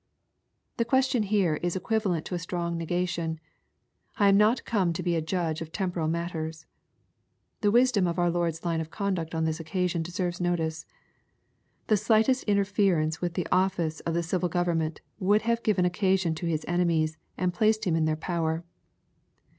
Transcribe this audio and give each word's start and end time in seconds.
']The 0.77 0.83
question 0.85 1.21
here 1.21 1.57
is 1.61 1.75
equivalent 1.75 2.25
to 2.25 2.33
a 2.33 2.39
strong 2.39 2.75
negation. 2.75 3.39
—"I 4.17 4.29
am 4.29 4.35
not 4.35 4.65
come 4.65 4.93
to 4.93 5.03
be 5.03 5.15
a 5.15 5.21
judge 5.21 5.61
of 5.61 5.71
temporal 5.71 6.07
mat 6.07 6.31
t,er8." 6.31 6.65
The 7.59 7.69
wisdom 7.69 8.07
of 8.07 8.17
our 8.17 8.31
Lord's 8.31 8.65
line 8.65 8.81
of 8.81 8.89
conduct 8.89 9.35
on 9.35 9.43
this 9.45 9.59
occasion 9.59 10.01
deserves 10.01 10.41
notice. 10.41 10.87
The 11.85 11.97
slightest 11.97 12.45
interference 12.45 13.21
with 13.21 13.35
the 13.35 13.47
oflBce 13.51 14.01
of 14.07 14.15
the 14.15 14.23
civil 14.23 14.49
government 14.49 15.01
would 15.19 15.43
have 15.43 15.61
given 15.61 15.85
occasion 15.85 16.33
to 16.33 16.47
His 16.47 16.65
enemies, 16.67 17.17
and 17.37 17.53
placed 17.53 17.85
Him 17.85 17.95
in 17.95 18.05
their 18.05 18.15
power. 18.15 18.63